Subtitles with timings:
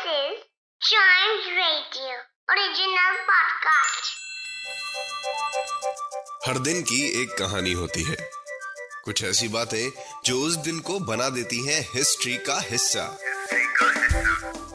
[0.00, 0.38] This is
[0.80, 2.12] Chimes Radio
[2.50, 4.06] original podcast.
[6.46, 8.16] हर दिन की एक कहानी होती है
[9.04, 9.90] कुछ ऐसी बातें
[10.24, 13.04] जो उस दिन को बना देती हैं हिस्ट्री का हिस्सा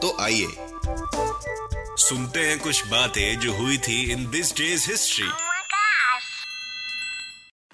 [0.02, 0.46] तो आइए
[1.96, 5.28] सुनते हैं कुछ बातें जो हुई थी in this days history.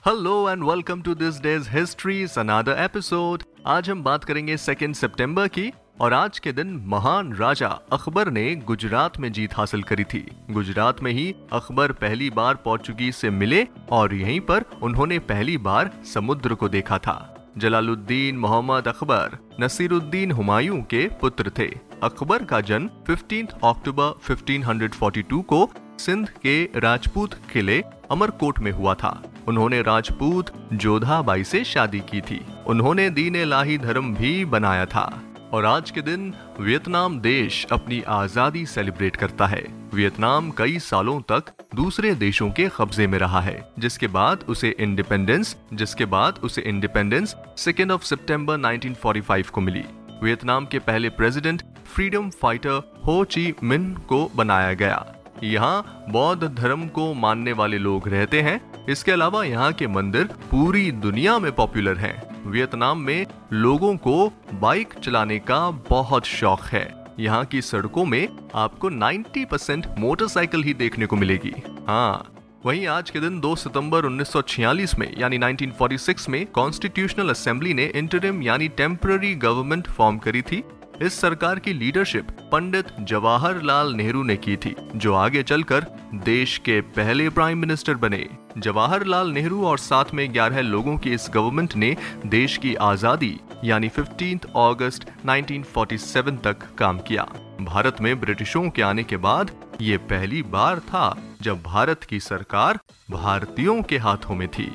[0.07, 5.48] Hello and welcome to this days history another episode आज हम बात करेंगे सेकेंड सितंबर
[5.48, 10.36] की और आज के दिन महान राजा अकबर ने गुजरात में जीत हासिल करी थी।
[10.50, 15.90] गुजरात में ही अकबर पहली बार पोर्चुगीज से मिले और यहीं पर उन्होंने पहली बार
[16.14, 21.68] समुद्र को देखा था। जलालुद्दीन मोहम्मद अकबर, नसीरुद्दीन हुमायूं के पुत्र थे।
[22.03, 29.22] अकबर का जन्म 15 अक्टूबर 1542 को सिंध के राजपूत किले अमरकोट में हुआ था।
[29.48, 35.64] उन्होंने राजपूत जोधाबाई से शादी की थी। उन्होंने दीन लाही धर्म भी बनाया था। और
[35.64, 39.62] आज के दिन वियतनाम देश अपनी आज़ादी सेलिब्रेट करता है।
[39.94, 45.56] वियतनाम कई सालों तक दूसरे देशों के कब्जे में रहा है, जिसके बाद उसे इंडिपेंडेंस
[45.72, 49.84] जिसके बाद उसे इंडिपेंडेंस सेकेंड ऑफ़ सितंबर 1945 को मिली।
[50.22, 55.05] वियतनाम के पहले प्रेसिडेंट फ्रीडम फाइटर हो ची मिन को बनाया गया।
[55.44, 60.91] यहाँ बौद्ध धर्म को मानने वाले लोग रहते हैं। इसके अलावा यहाँ के मंदिर पूरी
[60.92, 67.45] दुनिया में पॉपुलर हैं। वियतनाम में लोगों को बाइक चलाने का बहुत शौक है। यहाँ
[67.45, 71.55] की सड़कों में आपको 90 परसेंट मोटरसाइकिल ही देखने को मिलेगी।
[71.89, 72.33] हाँ
[72.67, 78.43] वहीं आज के दिन 2 सितंबर 1946 में, यानी 1946 में, कॉन्स्टिट्यूशनल असेंबली ने इंटरिम,
[78.43, 80.62] यानी टेम्पररी गवर्नमेंट फॉर्म करी थी।
[81.03, 85.86] इस सरकार की लीडरशिप पंडित जवाहरलाल नेहरू ने की थी, जो आगे चलकर
[86.25, 88.27] देश के पहले प्राइम मिनिस्टर बने।
[88.59, 93.89] जवाहरलाल नेहरू और साथ में 11 लोगों की इस गवर्नमेंट ने देश की आज़ादी, यानी
[93.89, 97.27] 15 अगस्त 1947 तक काम किया।
[97.61, 99.50] भारत में ब्रिटिशों के आने के बाद
[99.81, 102.78] ये पहली बार था जब भारत की सरकार
[103.11, 104.70] भारतीयों के हाथों में थी।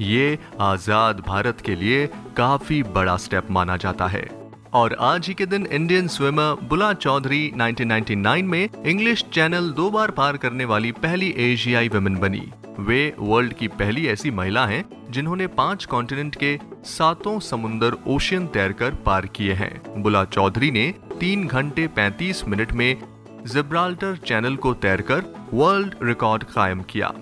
[0.00, 4.37] ये आज़ाद भारत के लिए काफ़ी बड़ा स्टेप माना जाता है।
[4.74, 10.10] और आज ही के दिन इंडियन स्विमर बुला चौधरी 1999 में इंग्लिश चैनल दो बार
[10.10, 12.42] पार करने वाली पहली एशियाई वुमेन बनी।
[12.78, 18.94] वे वर्ल्ड की पहली ऐसी महिला हैं जिन्होंने पाँच कॉन्टिनेंट के सातों समुंदर ओशियन तैरकर
[19.06, 23.02] पार किए हैं। बुला चौधरी ने तीन घंटे 35 मिनट में
[23.46, 25.24] जिब्राल्टर चैनल को तैरकर
[25.54, 27.12] वर्ल्ड रिकॉर्ड कायम किया।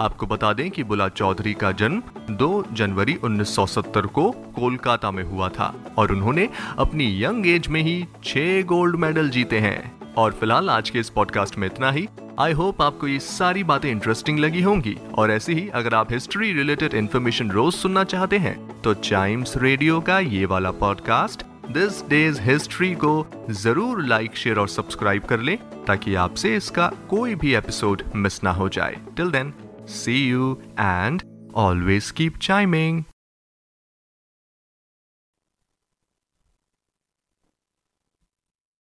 [0.00, 2.02] आपको बता दें कि बुला चौधरी का जन्म
[2.36, 8.04] 2 जनवरी 1970 को कोलकाता में हुआ था और उन्होंने अपनी यंग एज में ही
[8.24, 12.06] छह गोल्ड मेडल जीते हैं। और फ़िलहाल आज के इस पॉडकास्ट में इतना ही।
[12.40, 16.52] आई होप आपको ये सारी बातें इंटरेस्टिंग लगी होंगी। और ऐसे ही अगर आप हिस्ट्री
[16.52, 22.40] रिलेटेड इन्फॉर्मेशन रोज सुनना चाहते हैं तो चाइम्स रेडियो का ये वाला पॉडकास्ट दिस डेज़
[22.42, 25.56] हिस्ट्री को ज़रूर लाइक शेयर और सब्सक्राइब कर लें,
[25.86, 29.52] ताकि आपसे इसका कोई भी एपिसोड मिस ना हो जाए। Till then
[29.86, 31.22] See you and
[31.54, 33.06] always keep chiming.